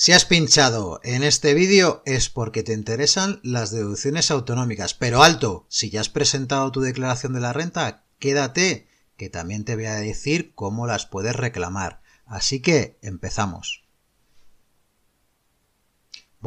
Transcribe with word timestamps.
Si 0.00 0.12
has 0.12 0.24
pinchado 0.24 1.00
en 1.02 1.24
este 1.24 1.54
vídeo 1.54 2.04
es 2.06 2.28
porque 2.28 2.62
te 2.62 2.72
interesan 2.72 3.40
las 3.42 3.72
deducciones 3.72 4.30
autonómicas, 4.30 4.94
pero 4.94 5.24
alto, 5.24 5.66
si 5.68 5.90
ya 5.90 6.00
has 6.00 6.08
presentado 6.08 6.70
tu 6.70 6.80
declaración 6.80 7.32
de 7.32 7.40
la 7.40 7.52
renta, 7.52 8.04
quédate, 8.20 8.86
que 9.16 9.28
también 9.28 9.64
te 9.64 9.74
voy 9.74 9.86
a 9.86 9.96
decir 9.96 10.52
cómo 10.54 10.86
las 10.86 11.06
puedes 11.06 11.34
reclamar. 11.34 12.00
Así 12.26 12.62
que 12.62 12.96
empezamos. 13.02 13.87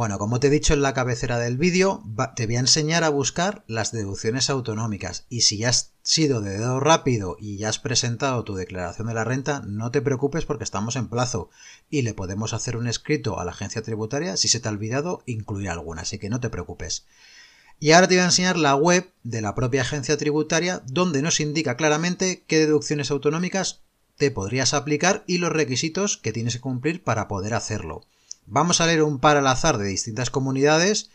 Bueno, 0.02 0.18
como 0.18 0.40
te 0.40 0.48
he 0.48 0.50
dicho 0.50 0.74
en 0.74 0.82
la 0.82 0.96
cabecera 0.96 1.38
del 1.38 1.58
vídeo, 1.60 2.04
te 2.36 2.48
voy 2.48 2.56
a 2.56 2.62
enseñar 2.62 3.04
a 3.04 3.10
buscar 3.10 3.64
las 3.68 3.92
deducciones 3.92 4.50
autonómicas 4.50 5.28
y 5.30 5.42
si 5.42 5.60
ya 5.60 5.70
has 5.70 5.92
sido 6.02 6.42
de 6.42 6.58
dedo 6.58 6.80
rápido 6.80 7.38
y 7.40 7.58
ya 7.58 7.70
has 7.70 7.78
presentado 7.78 8.44
tu 8.44 8.56
declaración 8.56 9.10
de 9.10 9.14
la 9.14 9.26
renta, 9.26 9.62
no 9.64 9.92
te 9.92 10.02
preocupes 10.02 10.46
porque 10.46 10.64
estamos 10.64 10.96
en 10.96 11.08
plazo 11.08 11.52
y 11.92 12.02
le 12.02 12.16
podemos 12.16 12.54
hacer 12.54 12.78
un 12.78 12.88
escrito 12.88 13.40
a 13.40 13.46
la 13.46 13.52
agencia 13.52 13.84
tributaria 13.84 14.38
si 14.38 14.48
se 14.48 14.60
te 14.60 14.70
ha 14.70 14.72
olvidado 14.72 15.22
incluir 15.28 15.70
alguna, 15.70 16.02
así 16.02 16.18
que 16.18 16.32
no 16.32 16.40
te 16.40 16.50
preocupes. 16.50 17.06
Y 17.80 17.92
ahora 17.92 18.08
te 18.08 18.16
voy 18.16 18.24
a 18.24 18.26
enseñar 18.26 18.58
la 18.58 18.74
web 18.74 19.08
de 19.22 19.42
la 19.42 19.54
propia 19.54 19.82
agencia 19.84 20.18
tributaria 20.18 20.82
donde 20.88 21.22
nos 21.22 21.40
indica 21.40 21.78
claramente 21.78 22.44
qué 22.48 22.58
deducciones 22.58 23.12
autonómicas 23.12 23.82
te 24.18 24.32
podrías 24.32 24.74
aplicar 24.74 25.24
y 25.28 25.38
los 25.38 25.52
requisitos 25.52 26.18
que 26.18 26.34
tienes 26.34 26.56
que 26.56 26.62
cumplir 26.62 27.04
para 27.04 27.28
poder 27.28 27.54
hacerlo. 27.54 28.08
Vamos 28.46 28.82
a 28.82 28.88
leer 28.88 29.04
un 29.04 29.20
par 29.20 29.38
al 29.38 29.48
azar 29.48 29.78
de 29.78 29.88
distintas 29.88 30.30
comunidades 30.30 31.10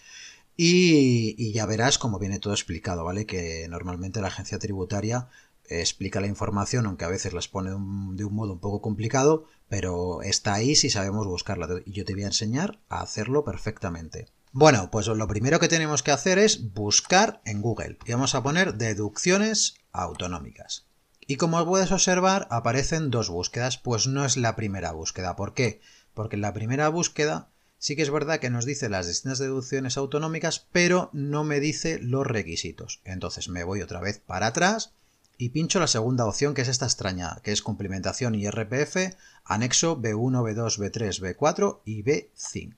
y, 0.57 1.53
ya 1.53 1.67
verás 1.67 1.99
cómo 1.99 2.19
viene 2.19 2.39
todo 2.39 2.55
explicado, 2.55 3.05
¿vale? 3.05 3.27
Que 3.27 3.67
normalmente 3.69 4.21
la 4.21 4.29
agencia 4.29 4.59
tributaria 4.59 5.29
explica 5.69 6.21
la 6.21 6.29
información, 6.29 6.87
aunque 6.87 7.05
a 7.05 7.09
veces 7.09 7.33
las 7.33 7.49
pone 7.49 7.71
de 7.71 7.77
un, 8.25 8.35
modo 8.35 8.53
un 8.53 8.61
poco 8.61 8.81
complicado, 8.81 9.45
pero 9.69 10.23
está 10.23 10.55
ahí 10.55 10.77
si 10.77 10.91
sabemos 10.91 11.27
buscarla. 11.27 11.69
Y 11.85 11.93
yo 11.93 12.05
te 12.05 12.15
voy 12.15 12.23
a 12.23 12.29
enseñar 12.29 12.81
a 12.89 13.01
hacerlo 13.01 13.45
perfectamente. 13.45 14.29
Bueno, 14.53 14.91
pues 14.91 15.07
lo 15.09 15.29
primero 15.29 15.61
que 15.61 15.69
tenemos 15.69 16.03
que 16.03 16.13
hacer 16.13 16.39
es 16.39 16.73
buscar 16.73 17.43
en 17.45 17.61
Google 17.61 17.99
y 18.07 18.13
vamos 18.13 18.35
a 18.35 18.43
poner 18.43 18.75
deducciones 18.75 19.75
autonómicas. 19.93 20.87
Y 21.27 21.37
como 21.37 21.67
puedes 21.67 21.91
observar, 21.91 22.47
aparecen 22.51 23.11
dos 23.11 23.29
búsquedas, 23.29 23.77
pues 23.77 24.07
no 24.07 24.25
es 24.25 24.37
la 24.37 24.57
primera 24.57 24.93
búsqueda. 24.93 25.37
¿Por 25.37 25.53
qué? 25.53 25.81
Porque 26.17 26.37
en 26.37 26.43
la 26.43 26.55
primera 26.55 26.89
búsqueda 26.89 27.51
sí 27.79 27.95
que 27.95 28.01
es 28.01 28.11
verdad 28.11 28.41
que 28.41 28.49
nos 28.49 28.65
dice 28.65 28.89
las 28.89 29.07
distintas 29.07 29.39
deducciones 29.39 29.99
autonómicas, 29.99 30.67
pero 30.73 31.11
no 31.13 31.45
me 31.45 31.61
dice 31.61 31.99
los 32.01 32.27
requisitos. 32.27 33.03
Entonces 33.05 33.51
me 33.51 33.65
voy 33.65 33.83
otra 33.83 34.01
vez 34.01 34.19
para 34.19 34.47
atrás 34.47 34.95
y 35.37 35.51
pincho 35.51 35.79
la 35.79 35.87
segunda 35.87 36.25
opción, 36.25 36.55
que 36.55 36.63
es 36.63 36.69
esta 36.69 36.87
extraña, 36.87 37.37
que 37.43 37.53
es 37.53 37.61
complementación 37.61 38.35
y 38.35 38.49
RPF, 38.49 39.15
anexo 39.45 40.01
B1, 40.01 40.43
B2, 40.43 40.79
B3, 40.79 41.37
B4 41.37 41.81
y 41.85 42.03
B5. 42.03 42.75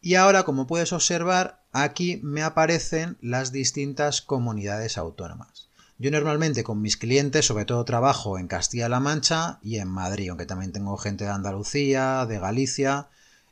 Y 0.00 0.16
ahora, 0.16 0.42
como 0.42 0.66
puedes 0.66 0.92
observar, 0.92 1.62
aquí 1.70 2.18
me 2.24 2.42
aparecen 2.42 3.16
las 3.20 3.52
distintas 3.52 4.22
comunidades 4.22 4.98
autónomas. 4.98 5.68
Yo 5.98 6.10
normalmente 6.10 6.64
con 6.64 6.80
mis 6.80 6.96
clientes, 6.96 7.46
sobre 7.46 7.64
todo 7.64 7.84
trabajo 7.84 8.38
en 8.38 8.48
Castilla-La 8.48 9.00
Mancha 9.00 9.58
y 9.62 9.78
en 9.78 9.88
Madrid, 9.88 10.30
aunque 10.30 10.46
también 10.46 10.72
tengo 10.72 10.96
gente 10.96 11.24
de 11.24 11.30
Andalucía, 11.30 12.26
de 12.26 12.38
Galicia 12.38 13.08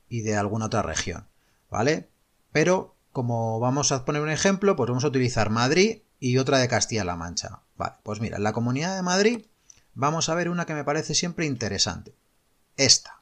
y 0.09 0.23
de 0.23 0.37
alguna 0.37 0.67
otra 0.67 0.83
región, 0.83 1.27
¿vale? 1.71 2.09
Pero 2.53 2.97
como 3.13 3.61
vamos 3.61 3.93
a 3.93 4.05
poner 4.05 4.23
un 4.23 4.31
ejemplo, 4.31 4.77
pues 4.77 4.89
vamos 4.89 5.05
a 5.05 5.09
utilizar 5.09 5.51
Madrid 5.51 6.03
y 6.19 6.39
otra 6.39 6.59
de 6.59 6.69
Castilla-La 6.69 7.17
Mancha. 7.17 7.61
Vale, 7.77 7.95
pues 8.03 8.21
mira, 8.21 8.37
en 8.37 8.43
la 8.43 8.53
Comunidad 8.53 8.97
de 8.97 9.03
Madrid 9.03 9.47
vamos 9.95 10.29
a 10.29 10.35
ver 10.35 10.49
una 10.49 10.67
que 10.67 10.75
me 10.75 10.85
parece 10.85 11.15
siempre 11.15 11.47
interesante. 11.47 12.15
Esta. 12.77 13.20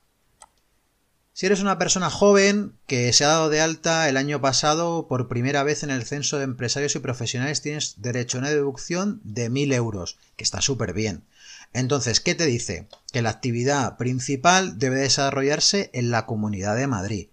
Si 1.39 1.47
eres 1.47 1.61
una 1.61 1.79
persona 1.79 2.11
joven 2.11 2.73
que 2.89 3.13
se 3.13 3.25
ha 3.25 3.29
dado 3.29 3.49
de 3.49 3.61
alta 3.61 4.09
el 4.09 4.17
año 4.17 4.41
pasado 4.41 5.07
por 5.07 5.29
primera 5.29 5.63
vez 5.63 5.85
en 5.85 5.91
el 5.91 6.05
censo 6.05 6.37
de 6.37 6.43
empresarios 6.43 6.97
y 6.97 6.99
profesionales, 6.99 7.63
tienes 7.63 8.03
derecho 8.03 8.39
a 8.39 8.41
una 8.41 8.51
deducción 8.51 9.21
de 9.23 9.49
1.000 9.49 9.73
euros, 9.73 10.19
que 10.35 10.43
está 10.43 10.61
súper 10.61 10.95
bien. 10.95 11.23
Entonces, 11.73 12.19
¿qué 12.19 12.35
te 12.35 12.45
dice? 12.45 12.89
Que 13.13 13.23
la 13.23 13.31
actividad 13.31 13.97
principal 13.97 14.81
debe 14.81 14.97
desarrollarse 14.97 15.91
en 15.93 16.11
la 16.11 16.27
Comunidad 16.27 16.75
de 16.75 16.89
Madrid 16.89 17.29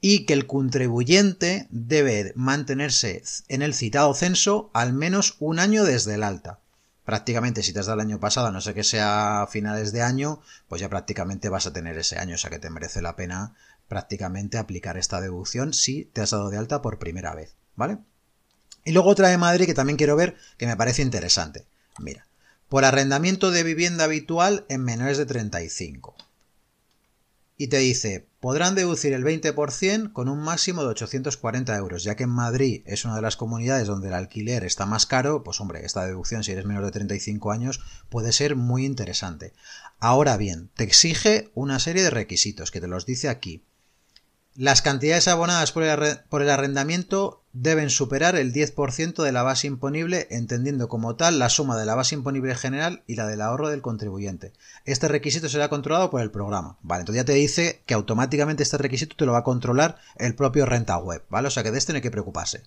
y 0.00 0.26
que 0.26 0.32
el 0.32 0.48
contribuyente 0.48 1.68
debe 1.70 2.32
mantenerse 2.34 3.22
en 3.46 3.62
el 3.62 3.72
citado 3.72 4.14
censo 4.14 4.72
al 4.74 4.94
menos 4.94 5.36
un 5.38 5.60
año 5.60 5.84
desde 5.84 6.16
el 6.16 6.24
alta 6.24 6.58
prácticamente 7.04 7.62
si 7.62 7.72
te 7.72 7.80
has 7.80 7.86
dado 7.86 8.00
el 8.00 8.06
año 8.06 8.20
pasado, 8.20 8.50
no 8.52 8.60
sé 8.60 8.74
que 8.74 8.84
sea 8.84 9.46
finales 9.50 9.92
de 9.92 10.02
año, 10.02 10.40
pues 10.68 10.80
ya 10.80 10.88
prácticamente 10.88 11.48
vas 11.48 11.66
a 11.66 11.72
tener 11.72 11.98
ese 11.98 12.18
año, 12.18 12.34
o 12.34 12.38
sea 12.38 12.50
que 12.50 12.58
te 12.58 12.70
merece 12.70 13.02
la 13.02 13.16
pena 13.16 13.54
prácticamente 13.88 14.58
aplicar 14.58 14.96
esta 14.96 15.20
deducción 15.20 15.74
si 15.74 16.06
te 16.06 16.20
has 16.20 16.30
dado 16.30 16.50
de 16.50 16.58
alta 16.58 16.80
por 16.82 16.98
primera 16.98 17.34
vez, 17.34 17.54
¿vale? 17.76 17.98
Y 18.84 18.92
luego 18.92 19.10
otra 19.10 19.28
de 19.28 19.38
Madrid 19.38 19.66
que 19.66 19.74
también 19.74 19.96
quiero 19.96 20.16
ver 20.16 20.36
que 20.56 20.66
me 20.66 20.76
parece 20.76 21.02
interesante. 21.02 21.66
Mira, 21.98 22.26
por 22.68 22.84
arrendamiento 22.84 23.50
de 23.50 23.62
vivienda 23.62 24.04
habitual 24.04 24.64
en 24.68 24.82
menores 24.82 25.18
de 25.18 25.26
35 25.26 26.16
y 27.56 27.68
te 27.68 27.78
dice, 27.78 28.28
podrán 28.40 28.74
deducir 28.74 29.12
el 29.12 29.24
20% 29.24 30.12
con 30.12 30.28
un 30.28 30.40
máximo 30.40 30.82
de 30.82 30.88
840 30.88 31.76
euros, 31.76 32.02
ya 32.02 32.16
que 32.16 32.24
en 32.24 32.30
Madrid 32.30 32.82
es 32.86 33.04
una 33.04 33.14
de 33.14 33.22
las 33.22 33.36
comunidades 33.36 33.86
donde 33.86 34.08
el 34.08 34.14
alquiler 34.14 34.64
está 34.64 34.86
más 34.86 35.06
caro, 35.06 35.44
pues 35.44 35.60
hombre, 35.60 35.84
esta 35.84 36.06
deducción 36.06 36.42
si 36.42 36.52
eres 36.52 36.64
menor 36.64 36.84
de 36.84 36.90
35 36.90 37.52
años 37.52 37.80
puede 38.08 38.32
ser 38.32 38.56
muy 38.56 38.84
interesante. 38.84 39.52
Ahora 40.00 40.36
bien, 40.36 40.70
te 40.74 40.84
exige 40.84 41.50
una 41.54 41.78
serie 41.78 42.02
de 42.02 42.10
requisitos 42.10 42.70
que 42.70 42.80
te 42.80 42.88
los 42.88 43.06
dice 43.06 43.28
aquí. 43.28 43.64
Las 44.54 44.82
cantidades 44.82 45.28
abonadas 45.28 45.72
por 45.72 45.82
el, 45.84 46.50
arrendamiento 46.50 47.41
deben 47.52 47.90
superar 47.90 48.36
el 48.36 48.52
10% 48.52 49.22
de 49.22 49.32
la 49.32 49.42
base 49.42 49.66
imponible, 49.66 50.26
entendiendo 50.30 50.88
como 50.88 51.16
tal 51.16 51.38
la 51.38 51.50
suma 51.50 51.76
de 51.78 51.84
la 51.84 51.94
base 51.94 52.14
imponible 52.14 52.54
general 52.54 53.02
y 53.06 53.16
la 53.16 53.26
del 53.26 53.42
ahorro 53.42 53.68
del 53.68 53.82
contribuyente. 53.82 54.52
Este 54.84 55.08
requisito 55.08 55.48
será 55.48 55.68
controlado 55.68 56.10
por 56.10 56.22
el 56.22 56.30
programa. 56.30 56.78
Vale, 56.82 57.00
entonces 57.00 57.22
ya 57.22 57.26
te 57.26 57.34
dice 57.34 57.82
que 57.86 57.94
automáticamente 57.94 58.62
este 58.62 58.78
requisito 58.78 59.16
te 59.16 59.26
lo 59.26 59.32
va 59.32 59.38
a 59.38 59.44
controlar 59.44 59.98
el 60.16 60.34
propio 60.34 60.64
renta 60.66 60.96
web, 60.96 61.22
¿vale? 61.28 61.48
O 61.48 61.50
sea 61.50 61.62
que 61.62 61.70
de 61.70 61.78
este 61.78 61.92
no 61.92 61.96
hay 61.96 62.02
que 62.02 62.10
preocuparse. 62.10 62.62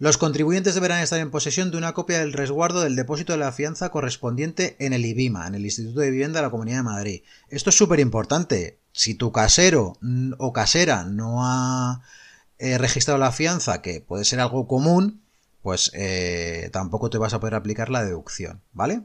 Los 0.00 0.16
contribuyentes 0.16 0.74
deberán 0.74 1.02
estar 1.02 1.20
en 1.20 1.30
posesión 1.30 1.70
de 1.70 1.76
una 1.76 1.92
copia 1.92 2.20
del 2.20 2.32
resguardo 2.32 2.80
del 2.80 2.96
depósito 2.96 3.34
de 3.34 3.38
la 3.38 3.52
fianza 3.52 3.90
correspondiente 3.90 4.76
en 4.78 4.94
el 4.94 5.04
IBIMA, 5.04 5.46
en 5.46 5.54
el 5.54 5.64
Instituto 5.66 6.00
de 6.00 6.10
Vivienda 6.10 6.40
de 6.40 6.46
la 6.46 6.50
Comunidad 6.50 6.78
de 6.78 6.84
Madrid. 6.84 7.22
Esto 7.50 7.68
es 7.68 7.76
súper 7.76 8.00
importante. 8.00 8.78
Si 8.92 9.14
tu 9.14 9.30
casero 9.30 9.98
o 10.38 10.52
casera 10.54 11.04
no 11.04 11.44
ha 11.44 12.00
eh, 12.60 12.76
registrado 12.76 13.18
la 13.18 13.32
fianza, 13.32 13.80
que 13.80 14.02
puede 14.02 14.24
ser 14.24 14.38
algo 14.38 14.68
común, 14.68 15.22
pues 15.62 15.90
eh, 15.94 16.68
tampoco 16.72 17.08
te 17.08 17.16
vas 17.16 17.32
a 17.32 17.40
poder 17.40 17.54
aplicar 17.54 17.88
la 17.88 18.04
deducción, 18.04 18.60
¿vale? 18.74 19.00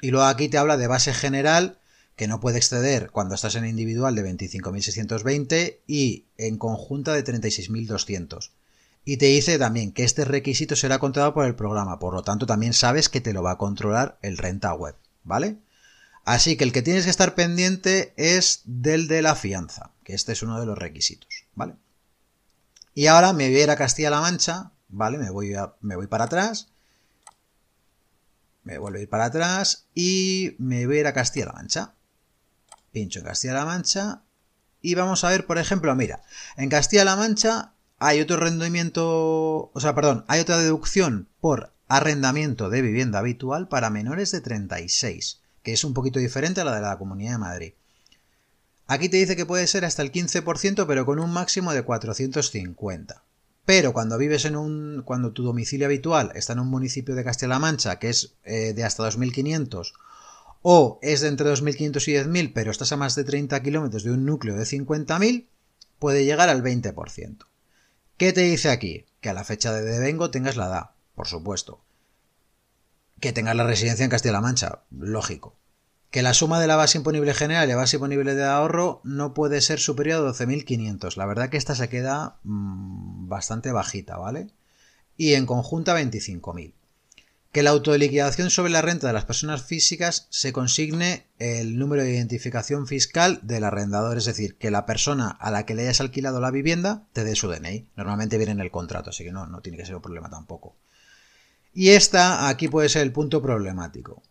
Y 0.00 0.12
luego 0.12 0.26
aquí 0.26 0.48
te 0.48 0.58
habla 0.58 0.76
de 0.76 0.86
base 0.86 1.12
general 1.12 1.80
que 2.14 2.28
no 2.28 2.38
puede 2.38 2.58
exceder 2.58 3.10
cuando 3.10 3.34
estás 3.34 3.56
en 3.56 3.66
individual 3.66 4.14
de 4.14 4.24
25.620 4.24 5.78
y 5.88 6.26
en 6.36 6.56
conjunta 6.56 7.14
de 7.14 7.24
36.200. 7.24 8.50
Y 9.04 9.16
te 9.16 9.26
dice 9.26 9.58
también 9.58 9.90
que 9.90 10.04
este 10.04 10.24
requisito 10.24 10.76
será 10.76 11.00
controlado 11.00 11.34
por 11.34 11.46
el 11.46 11.56
programa, 11.56 11.98
por 11.98 12.14
lo 12.14 12.22
tanto 12.22 12.46
también 12.46 12.74
sabes 12.74 13.08
que 13.08 13.20
te 13.20 13.32
lo 13.32 13.42
va 13.42 13.52
a 13.52 13.58
controlar 13.58 14.20
el 14.22 14.38
renta 14.38 14.72
web, 14.74 14.94
¿vale? 15.24 15.56
Así 16.24 16.56
que 16.56 16.62
el 16.62 16.72
que 16.72 16.82
tienes 16.82 17.04
que 17.04 17.10
estar 17.10 17.34
pendiente 17.34 18.12
es 18.16 18.62
del 18.66 19.08
de 19.08 19.22
la 19.22 19.34
fianza, 19.34 19.90
que 20.04 20.14
este 20.14 20.30
es 20.30 20.42
uno 20.44 20.60
de 20.60 20.66
los 20.66 20.78
requisitos, 20.78 21.46
¿vale? 21.54 21.74
Y 22.98 23.06
ahora 23.06 23.32
me 23.32 23.48
voy 23.48 23.60
a 23.60 23.62
ir 23.62 23.70
a 23.70 23.76
Castilla-La 23.76 24.20
Mancha, 24.20 24.72
¿vale? 24.88 25.18
Me 25.18 25.30
voy, 25.30 25.54
me 25.82 25.94
voy 25.94 26.08
para 26.08 26.24
atrás, 26.24 26.72
me 28.64 28.76
vuelvo 28.78 28.98
a 28.98 29.02
ir 29.02 29.08
para 29.08 29.26
atrás 29.26 29.86
y 29.94 30.56
me 30.58 30.84
voy 30.84 30.96
a 30.96 31.00
ir 31.02 31.06
a 31.06 31.12
Castilla-La 31.12 31.52
Mancha. 31.52 31.94
Pincho 32.90 33.20
en 33.20 33.26
Castilla-La 33.26 33.64
Mancha 33.64 34.22
y 34.82 34.96
vamos 34.96 35.22
a 35.22 35.28
ver, 35.28 35.46
por 35.46 35.58
ejemplo, 35.58 35.94
mira, 35.94 36.22
en 36.56 36.70
Castilla-La 36.70 37.14
Mancha 37.14 37.72
hay 38.00 38.20
otro 38.20 38.36
rendimiento, 38.36 39.70
o 39.72 39.80
sea, 39.80 39.94
perdón, 39.94 40.24
hay 40.26 40.40
otra 40.40 40.58
deducción 40.58 41.28
por 41.40 41.72
arrendamiento 41.86 42.68
de 42.68 42.82
vivienda 42.82 43.20
habitual 43.20 43.68
para 43.68 43.90
menores 43.90 44.32
de 44.32 44.40
36, 44.40 45.40
que 45.62 45.72
es 45.72 45.84
un 45.84 45.94
poquito 45.94 46.18
diferente 46.18 46.62
a 46.62 46.64
la 46.64 46.74
de 46.74 46.80
la 46.80 46.98
Comunidad 46.98 47.30
de 47.34 47.38
Madrid. 47.38 47.72
Aquí 48.90 49.10
te 49.10 49.18
dice 49.18 49.36
que 49.36 49.44
puede 49.44 49.66
ser 49.66 49.84
hasta 49.84 50.00
el 50.00 50.10
15%, 50.10 50.86
pero 50.86 51.04
con 51.04 51.18
un 51.18 51.30
máximo 51.30 51.74
de 51.74 51.82
450. 51.82 53.22
Pero 53.66 53.92
cuando 53.92 54.16
vives 54.16 54.46
en 54.46 54.56
un. 54.56 55.02
cuando 55.04 55.32
tu 55.32 55.44
domicilio 55.44 55.86
habitual 55.86 56.32
está 56.34 56.54
en 56.54 56.60
un 56.60 56.68
municipio 56.68 57.14
de 57.14 57.22
Castilla-La 57.22 57.58
Mancha, 57.58 57.98
que 57.98 58.08
es 58.08 58.32
eh, 58.44 58.72
de 58.72 58.84
hasta 58.84 59.04
2.500, 59.04 59.92
o 60.62 60.98
es 61.02 61.20
de 61.20 61.28
entre 61.28 61.52
2.500 61.52 62.08
y 62.08 62.12
10.000, 62.14 62.52
pero 62.54 62.70
estás 62.70 62.90
a 62.92 62.96
más 62.96 63.14
de 63.14 63.24
30 63.24 63.62
kilómetros 63.62 64.04
de 64.04 64.12
un 64.12 64.24
núcleo 64.24 64.56
de 64.56 64.64
50.000, 64.64 65.48
puede 65.98 66.24
llegar 66.24 66.48
al 66.48 66.62
20%. 66.62 67.44
¿Qué 68.16 68.32
te 68.32 68.40
dice 68.40 68.70
aquí? 68.70 69.04
Que 69.20 69.28
a 69.28 69.34
la 69.34 69.44
fecha 69.44 69.70
de 69.70 69.82
devengo 69.82 70.30
tengas 70.30 70.56
la 70.56 70.66
edad, 70.66 70.90
por 71.14 71.26
supuesto. 71.26 71.82
Que 73.20 73.34
tengas 73.34 73.54
la 73.54 73.64
residencia 73.64 74.04
en 74.04 74.10
Castilla-La 74.10 74.40
Mancha, 74.40 74.80
lógico. 74.90 75.58
Que 76.10 76.22
la 76.22 76.34
suma 76.34 76.60
de 76.60 76.66
la 76.66 76.76
base 76.76 76.98
imponible 76.98 77.34
general 77.34 77.68
y 77.68 77.72
la 77.72 77.76
base 77.76 77.96
imponible 77.96 78.34
de 78.34 78.44
ahorro 78.44 79.00
no 79.04 79.34
puede 79.34 79.60
ser 79.60 79.78
superior 79.78 80.24
a 80.24 80.30
12.500. 80.30 81.16
La 81.16 81.26
verdad 81.26 81.50
que 81.50 81.58
esta 81.58 81.74
se 81.74 81.88
queda 81.88 82.38
mm, 82.44 83.28
bastante 83.28 83.72
bajita, 83.72 84.16
¿vale? 84.16 84.48
Y 85.16 85.34
en 85.34 85.44
conjunta 85.44 85.98
25.000. 85.98 86.72
Que 87.52 87.62
la 87.62 87.70
autoliquidación 87.70 88.50
sobre 88.50 88.70
la 88.70 88.82
renta 88.82 89.06
de 89.06 89.12
las 89.12 89.24
personas 89.24 89.62
físicas 89.62 90.28
se 90.30 90.52
consigne 90.52 91.26
el 91.38 91.78
número 91.78 92.02
de 92.02 92.12
identificación 92.12 92.86
fiscal 92.86 93.40
del 93.42 93.64
arrendador, 93.64 94.18
es 94.18 94.26
decir, 94.26 94.56
que 94.56 94.70
la 94.70 94.86
persona 94.86 95.28
a 95.28 95.50
la 95.50 95.64
que 95.64 95.74
le 95.74 95.82
hayas 95.82 96.00
alquilado 96.00 96.40
la 96.40 96.50
vivienda 96.50 97.04
te 97.12 97.24
dé 97.24 97.34
su 97.34 97.48
DNI. 97.48 97.88
Normalmente 97.96 98.36
viene 98.36 98.52
en 98.52 98.60
el 98.60 98.70
contrato, 98.70 99.10
así 99.10 99.24
que 99.24 99.32
no, 99.32 99.46
no 99.46 99.60
tiene 99.60 99.78
que 99.78 99.86
ser 99.86 99.96
un 99.96 100.02
problema 100.02 100.30
tampoco. 100.30 100.76
Y 101.74 101.90
esta 101.90 102.48
aquí 102.48 102.68
puede 102.68 102.88
ser 102.88 103.02
el 103.02 103.12
punto 103.12 103.42
problemático 103.42 104.22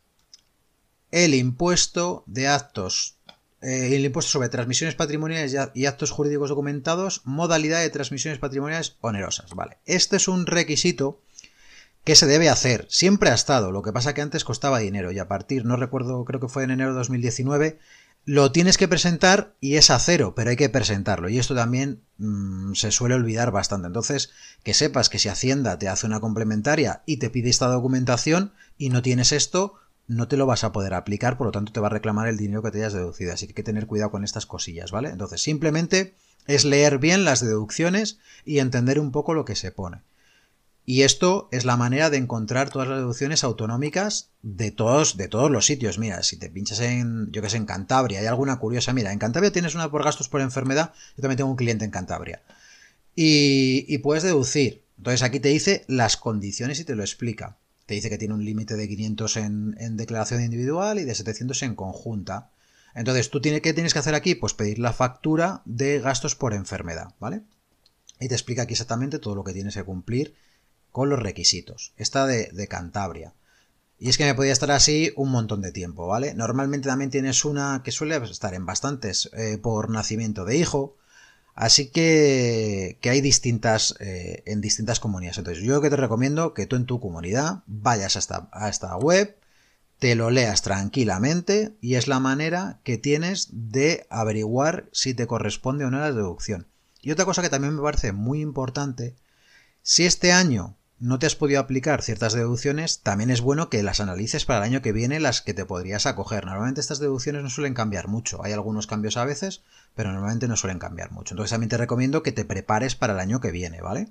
el 1.12 1.33
impuesto 1.33 2.24
de 2.27 2.48
actos, 2.48 3.18
eh, 3.62 3.95
el 3.95 4.06
impuesto 4.06 4.31
sobre 4.31 4.50
transmisiones 4.50 4.95
patrimoniales 4.95 5.56
y 5.74 5.86
actos 5.86 6.12
jurídicos 6.12 6.50
documentados, 6.50 7.21
modalidad 7.25 7.81
de 7.81 7.89
transmisiones 7.89 8.39
patrimoniales 8.39 8.98
onerosas. 9.01 9.54
Vale, 9.54 9.77
este 9.86 10.18
es 10.18 10.27
un 10.27 10.45
requisito 10.45 11.21
que 12.04 12.15
se 12.15 12.25
debe 12.25 12.48
hacer. 12.48 12.86
Siempre 12.89 13.30
ha 13.30 13.33
estado. 13.33 13.71
Lo 13.71 13.81
que 13.81 13.92
pasa 13.92 14.13
que 14.13 14.21
antes 14.21 14.45
costaba 14.45 14.80
dinero 14.80 15.12
y 15.12 15.19
a 15.19 15.27
partir, 15.27 15.65
no 15.65 15.75
recuerdo, 15.75 16.24
creo 16.24 16.39
que 16.39 16.48
fue 16.48 16.63
en 16.63 16.71
enero 16.71 16.92
de 16.92 16.98
2019, 17.00 17.80
lo 18.24 18.51
tienes 18.51 18.77
que 18.77 18.89
presentar 18.89 19.56
y 19.62 19.75
es 19.75 19.89
a 19.89 20.00
cero, 20.00 20.33
pero 20.36 20.50
hay 20.50 20.56
que 20.56 20.69
presentarlo. 20.69 21.30
Y 21.30 21.39
esto 21.39 21.56
también 21.56 22.03
mm, 22.18 22.74
se 22.75 22.92
suele 22.92 23.15
olvidar 23.15 23.51
bastante. 23.51 23.88
Entonces, 23.88 24.31
que 24.63 24.74
sepas 24.74 25.10
que 25.10 25.19
si 25.19 25.30
Hacienda 25.30 25.80
te 25.80 25.88
hace 25.88 26.06
una 26.06 26.19
complementaria 26.19 27.03
y 27.06 27.18
te 27.18 27.30
pide 27.30 27.50
esta 27.50 27.68
documentación 27.68 28.53
y 28.77 28.89
no 28.89 29.01
tienes 29.01 29.31
esto, 29.31 29.75
no 30.07 30.27
te 30.27 30.38
lo 30.38 30.45
vas 30.45 30.63
a 30.63 30.71
poder 30.71 30.94
aplicar, 30.94 31.38
por 31.38 31.48
lo 31.48 31.51
tanto 31.51 31.74
te 31.74 31.80
va 31.80 31.88
a 31.88 31.92
reclamar 31.92 32.27
el 32.27 32.38
dinero 32.38 32.63
que 32.63 32.71
te 32.71 32.80
hayas 32.80 32.94
deducido. 32.94 33.33
Así 33.33 33.45
que 33.45 33.51
hay 33.51 33.56
que 33.56 33.63
tener 33.63 33.88
cuidado 33.88 34.12
con 34.12 34.24
estas 34.24 34.45
cosillas, 34.45 34.92
¿vale? 34.92 35.09
Entonces, 35.09 35.42
simplemente 35.42 36.15
es 36.48 36.63
leer 36.63 36.98
bien 36.98 37.25
las 37.25 37.42
deducciones 37.42 38.19
y 38.45 38.59
entender 38.59 39.00
un 39.00 39.12
poco 39.12 39.33
lo 39.33 39.45
que 39.45 39.56
se 39.56 39.71
pone. 39.71 40.01
Y 40.86 41.01
esto 41.01 41.50
es 41.51 41.65
la 41.65 41.75
manera 41.75 42.09
de 42.09 42.15
encontrar 42.15 42.69
todas 42.69 42.88
las 42.88 43.00
deducciones 43.00 43.44
autonómicas 43.44 44.30
de 44.42 44.71
todos, 44.71 45.18
de 45.18 45.27
todos 45.27 45.51
los 45.51 45.65
sitios. 45.65 46.00
Mira, 46.00 46.24
si 46.24 46.38
te 46.38 46.50
pinchas 46.50 46.80
en, 46.80 47.30
yo 47.33 47.42
que 47.42 47.50
sé, 47.50 47.57
en 47.57 47.65
Cantabria, 47.65 48.21
hay 48.21 48.25
alguna 48.27 48.57
curiosa. 48.57 48.94
Mira, 48.94 49.12
en 49.12 49.19
Cantabria 49.19 49.51
tienes 49.51 49.75
una 49.75 49.92
por 49.92 50.06
gastos 50.06 50.30
por 50.30 50.39
enfermedad. 50.39 50.94
Yo 51.18 51.21
también 51.21 51.36
tengo 51.36 51.50
un 51.50 51.57
cliente 51.57 51.83
en 51.83 51.92
Cantabria. 51.92 52.42
Y, 53.13 53.83
y 53.89 53.98
puedes 53.98 54.24
deducir. 54.24 54.83
Entonces 54.98 55.24
aquí 55.24 55.42
te 55.42 55.50
dice 55.50 55.83
las 55.89 56.15
condiciones 56.15 56.80
y 56.80 56.86
te 56.86 56.95
lo 56.95 57.03
explica 57.03 57.57
te 57.88 57.94
dice 57.94 58.10
que 58.10 58.18
tiene 58.18 58.34
un 58.34 58.45
límite 58.45 58.75
de 58.75 58.88
500 58.88 59.38
en, 59.38 59.98
declaración 59.98 60.44
individual 60.44 61.00
y 61.00 61.06
de 61.06 61.16
700 61.16 61.63
en 61.63 61.75
conjunta. 61.75 62.51
Entonces, 62.94 63.30
¿tú 63.30 63.42
qué 63.42 63.74
tienes 63.74 63.94
que 63.94 64.00
hacer 64.00 64.13
aquí? 64.13 64.36
Pues 64.36 64.54
pedir 64.54 64.78
la 64.78 64.92
factura 64.92 65.62
de 65.66 66.00
gastos 66.00 66.36
por 66.36 66.54
enfermedad, 66.54 67.16
¿vale? 67.19 67.44
Y 68.19 68.28
te 68.28 68.36
explica 68.36 68.63
aquí 68.63 68.74
exactamente 68.74 69.19
todo 69.19 69.36
lo 69.36 69.44
que 69.45 69.54
tienes 69.54 69.74
que 69.74 69.84
cumplir 69.84 70.36
con 70.92 71.10
los 71.10 71.19
requisitos. 71.19 71.94
Esta 71.95 72.28
de, 72.28 72.50
de 72.51 72.68
Cantabria. 72.68 73.34
Y 74.00 74.10
es 74.10 74.18
que 74.18 74.25
me 74.25 74.36
podía 74.36 74.51
estar 74.51 74.72
así 74.72 75.13
un 75.16 75.31
montón 75.31 75.62
de 75.62 75.72
tiempo, 75.72 76.07
¿vale? 76.07 76.34
Normalmente 76.34 76.89
también 76.89 77.10
tienes 77.10 77.45
una 77.45 77.81
que 77.86 77.92
suele 77.92 78.18
estar 78.18 78.54
en 78.54 78.66
bastantes 78.66 79.30
eh, 79.31 79.57
por 79.57 79.89
nacimiento 79.89 80.44
de 80.44 80.57
hijo, 80.57 80.98
Así 81.57 81.89
que, 81.89 83.00
hay 83.04 83.19
distintas, 83.21 83.95
eh, 84.00 84.44
en 84.45 84.62
distintas 84.62 85.00
comunidades. 85.00 85.39
Entonces, 85.39 85.63
yo 85.63 85.81
que 85.81 85.89
te 85.89 85.95
recomiendo 85.95 86.54
que 86.54 86.68
tú 86.68 86.75
en 86.75 86.86
tu 86.86 87.00
comunidad 87.00 87.63
vayas 87.65 88.15
a 88.30 88.48
a 88.51 88.69
esta 88.69 88.95
web, 88.95 89.36
te 89.98 90.13
lo 90.13 90.30
leas 90.30 90.62
tranquilamente 90.62 91.74
y 91.81 91.95
es 91.95 92.07
la 92.07 92.19
manera 92.19 92.80
que 92.83 93.00
tienes 93.00 93.50
de 93.51 94.06
averiguar 94.12 94.88
si 94.92 95.15
te 95.15 95.25
corresponde 95.25 95.83
o 95.83 95.89
no 95.89 96.00
la 96.00 96.12
deducción. 96.12 96.68
Y 97.01 97.09
otra 97.09 97.25
cosa 97.25 97.42
que 97.42 97.50
también 97.50 97.75
me 97.75 97.81
parece 97.81 98.12
muy 98.12 98.42
importante, 98.42 99.15
si 99.81 100.06
este 100.06 100.31
año 100.31 100.76
no 101.00 101.20
te 101.20 101.28
has 101.28 101.36
podido 101.36 101.60
aplicar 101.60 102.02
ciertas 102.02 102.34
deducciones, 102.34 103.02
también 103.02 103.30
es 103.30 103.42
bueno 103.42 103.70
que 103.70 103.84
las 103.84 104.00
analices 104.00 104.46
para 104.46 104.60
el 104.60 104.66
año 104.66 104.82
que 104.82 104.92
viene 104.92 105.20
las 105.20 105.42
que 105.42 105.54
te 105.54 105.66
podrías 105.66 106.08
acoger. 106.08 106.46
Normalmente 106.46 106.82
estas 106.82 107.00
deducciones 107.00 107.44
no 107.44 107.50
suelen 107.50 107.76
cambiar 107.76 108.08
mucho. 108.08 108.44
Hay 108.44 108.52
algunos 108.52 108.88
cambios 108.88 109.16
a 109.18 109.26
veces, 109.26 109.62
pero 109.94 110.12
normalmente 110.12 110.48
no 110.48 110.56
suelen 110.56 110.80
cambiar 110.80 111.12
mucho. 111.12 111.34
Entonces 111.34 111.52
también 111.52 111.70
te 111.70 111.78
recomiendo 111.78 112.24
que 112.24 112.32
te 112.32 112.46
prepares 112.46 112.96
para 112.96 113.14
el 113.14 113.20
año 113.20 113.40
que 113.40 113.52
viene, 113.52 113.82
¿vale? 113.82 114.10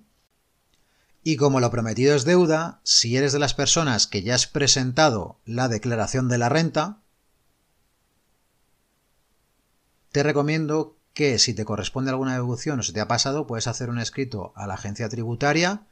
Y 1.24 1.36
como 1.36 1.58
lo 1.58 1.72
prometido 1.72 2.14
es 2.14 2.24
deuda, 2.24 2.80
si 2.84 3.16
eres 3.16 3.32
de 3.32 3.40
las 3.40 3.54
personas 3.54 4.06
que 4.06 4.22
ya 4.22 4.36
has 4.36 4.46
presentado 4.46 5.40
la 5.44 5.66
declaración 5.66 6.28
de 6.28 6.38
la 6.38 6.48
renta, 6.48 6.98
te 10.12 10.22
recomiendo 10.22 10.96
que 11.14 11.40
si 11.40 11.52
te 11.52 11.64
corresponde 11.64 12.10
alguna 12.10 12.34
deducción 12.34 12.78
o 12.78 12.82
se 12.84 12.92
te 12.92 13.00
ha 13.00 13.08
pasado, 13.08 13.48
puedes 13.48 13.66
hacer 13.66 13.90
un 13.90 13.98
escrito 13.98 14.52
a 14.54 14.68
la 14.68 14.74
agencia 14.74 15.08
tributaria 15.08 15.82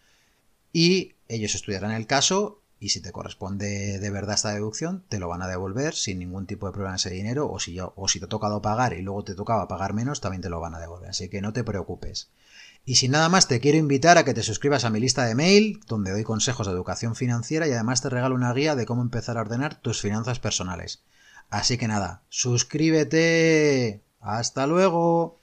y 0.75 1.15
ellos 1.29 1.55
estudiarán 1.55 1.93
el 1.93 2.07
caso 2.07 2.61
y 2.81 2.91
si 2.91 3.01
te 3.01 3.13
corresponde 3.13 3.99
de 4.01 4.11
verdad 4.11 4.35
esta 4.35 4.53
deducción, 4.53 5.05
te 5.09 5.21
lo 5.21 5.29
van 5.29 5.41
a 5.41 5.47
devolver 5.47 5.95
sin 5.95 6.19
ningún 6.19 6.47
tipo 6.47 6.67
de 6.67 6.73
problema 6.73 6.97
ese 6.97 7.09
dinero 7.09 7.51
o 7.51 7.61
si, 7.61 7.79
o 7.81 8.09
si 8.09 8.19
te 8.19 8.27
ha 8.27 8.29
tocado 8.29 8.61
pagar 8.61 8.93
y 8.93 9.01
luego 9.01 9.25
te 9.25 9.35
tocaba 9.35 9.69
pagar 9.69 9.95
menos, 9.95 10.21
también 10.21 10.43
te 10.43 10.51
lo 10.51 10.61
van 10.61 10.75
a 10.75 10.81
devolver. 10.81 11.09
Así 11.09 11.31
que 11.31 11.41
no 11.41 11.53
te 11.53 11.65
preocupes. 11.65 12.29
Y 12.85 12.97
sin 12.97 13.13
nada 13.13 13.29
más, 13.29 13.47
te 13.47 13.61
quiero 13.61 13.79
invitar 13.79 14.19
a 14.19 14.25
que 14.25 14.35
te 14.35 14.43
suscribas 14.43 14.85
a 14.85 14.91
mi 14.91 15.01
lista 15.01 15.25
de 15.25 15.37
mail, 15.37 15.81
donde 15.87 16.11
doy 16.11 16.25
consejos 16.25 16.67
de 16.67 16.73
educación 16.73 17.15
financiera 17.15 17.67
y 17.69 17.73
además 17.73 18.03
te 18.03 18.11
regalo 18.11 18.35
una 18.35 18.53
guía 18.53 18.75
de 18.75 18.85
cómo 18.85 19.01
empezar 19.01 19.39
a 19.39 19.43
ordenar 19.43 19.81
tus 19.81 20.01
finanzas 20.01 20.41
personales. 20.41 21.05
Así 21.51 21.79
que 21.79 21.89
nada, 21.89 22.25
suscríbete. 22.29 24.03
Hasta 24.21 24.67
luego. 24.67 25.39